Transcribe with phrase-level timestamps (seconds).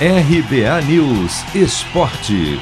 [0.00, 2.58] RBA News Esporte.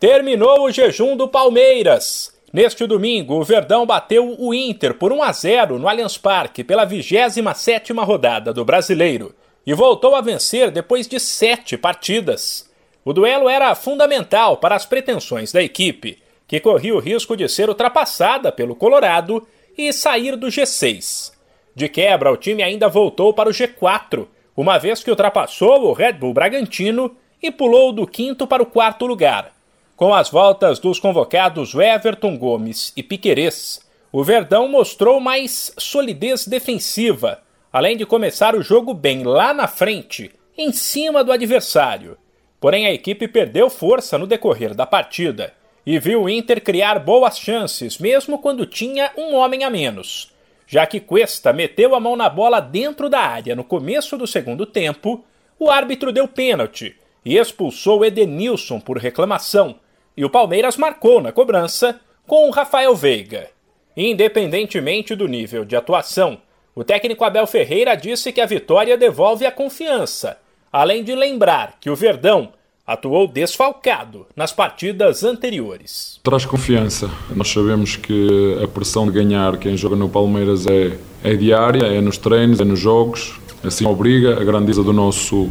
[0.00, 2.34] Terminou o jejum do Palmeiras.
[2.50, 6.86] Neste domingo, o Verdão bateu o Inter por 1 a 0 no Allianz Parque pela
[6.86, 9.34] 27ª rodada do Brasileiro
[9.66, 12.70] e voltou a vencer depois de sete partidas.
[13.04, 17.68] O duelo era fundamental para as pretensões da equipe, que corria o risco de ser
[17.68, 19.46] ultrapassada pelo Colorado
[19.76, 21.32] e sair do G6.
[21.74, 24.26] De quebra, o time ainda voltou para o G4
[24.58, 29.06] uma vez que ultrapassou o Red Bull Bragantino e pulou do quinto para o quarto
[29.06, 29.52] lugar.
[29.94, 37.40] Com as voltas dos convocados Everton Gomes e Piquerez, o Verdão mostrou mais solidez defensiva,
[37.72, 42.18] além de começar o jogo bem lá na frente, em cima do adversário.
[42.60, 45.54] Porém, a equipe perdeu força no decorrer da partida
[45.86, 50.36] e viu o Inter criar boas chances, mesmo quando tinha um homem a menos
[50.68, 54.66] já que Cuesta meteu a mão na bola dentro da área no começo do segundo
[54.66, 55.24] tempo,
[55.58, 59.76] o árbitro deu pênalti e expulsou Edenilson por reclamação,
[60.14, 63.48] e o Palmeiras marcou na cobrança com o Rafael Veiga.
[63.96, 66.38] Independentemente do nível de atuação,
[66.74, 70.38] o técnico Abel Ferreira disse que a vitória devolve a confiança,
[70.70, 72.52] além de lembrar que o Verdão
[72.88, 76.18] atuou desfalcado nas partidas anteriores.
[76.22, 77.10] Traz confiança.
[77.36, 82.00] Nós sabemos que a pressão de ganhar quem joga no Palmeiras é, é diária, é
[82.00, 83.38] nos treinos, é nos jogos.
[83.62, 85.50] Assim obriga a grandeza do nosso,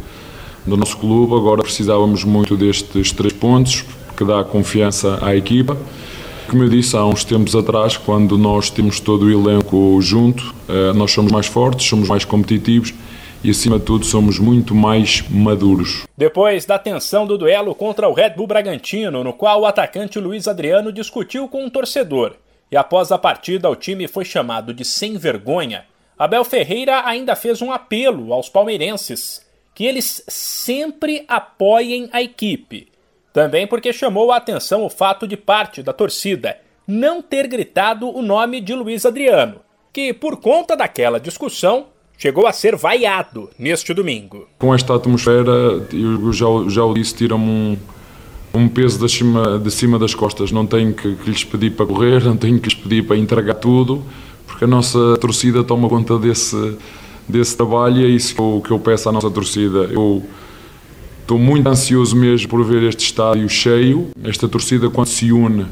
[0.66, 1.32] do nosso clube.
[1.32, 3.84] Agora precisávamos muito destes três pontos,
[4.16, 5.78] que dá confiança à equipa.
[6.48, 10.92] Como eu disse há uns tempos atrás, quando nós temos todo o elenco junto, eh,
[10.94, 12.92] nós somos mais fortes, somos mais competitivos
[13.42, 16.06] e, acima de tudo, somos muito mais maduros.
[16.16, 20.48] Depois da tensão do duelo contra o Red Bull Bragantino, no qual o atacante Luiz
[20.48, 22.34] Adriano discutiu com um torcedor,
[22.70, 25.84] e após a partida o time foi chamado de sem vergonha,
[26.18, 32.88] Abel Ferreira ainda fez um apelo aos palmeirenses que eles sempre apoiem a equipe.
[33.32, 38.20] Também porque chamou a atenção o fato de parte da torcida não ter gritado o
[38.22, 39.60] nome de Luiz Adriano,
[39.92, 41.86] que, por conta daquela discussão,
[42.18, 44.48] chegou a ser vaiado neste domingo.
[44.58, 47.76] Com esta atmosfera, eu já, já o disse, tira-me um,
[48.52, 50.50] um peso de cima, de cima das costas.
[50.50, 53.54] Não tenho que, que, lhes pedir para correr, não tenho que lhes pedir para entregar
[53.54, 54.02] tudo,
[54.46, 56.76] porque a nossa torcida toma conta desse,
[57.28, 59.84] desse trabalho e é isso que eu, que eu peço à nossa torcida.
[59.84, 60.24] Eu
[61.20, 65.66] estou muito ansioso mesmo por ver este estádio cheio, esta torcida quando se une,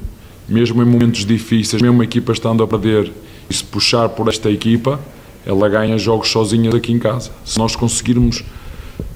[0.48, 3.10] mesmo em momentos difíceis, mesmo a equipa estando a perder,
[3.50, 5.00] e se puxar por esta equipa,
[5.46, 7.30] ela ganha jogos sozinha aqui em casa.
[7.44, 8.42] Se nós conseguirmos,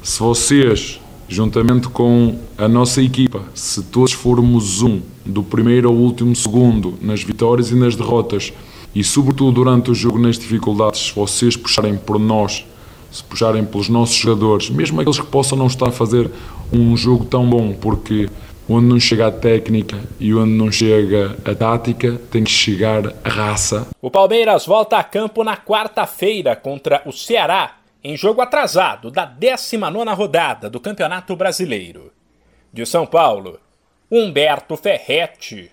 [0.00, 6.34] se vocês, juntamente com a nossa equipa, se todos formos um, do primeiro ao último
[6.36, 8.52] segundo, nas vitórias e nas derrotas,
[8.94, 12.64] e sobretudo durante o jogo nas dificuldades, se vocês puxarem por nós,
[13.10, 16.30] se puxarem pelos nossos jogadores, mesmo aqueles que possam não estar a fazer
[16.72, 18.28] um jogo tão bom, porque
[18.70, 23.28] onde não chega a técnica e onde não chega a tática, tem que chegar a
[23.28, 23.88] raça.
[24.00, 30.12] O Palmeiras volta a campo na quarta-feira contra o Ceará, em jogo atrasado da 19
[30.12, 32.12] rodada do Campeonato Brasileiro.
[32.72, 33.58] De São Paulo,
[34.08, 35.70] Humberto Ferretti.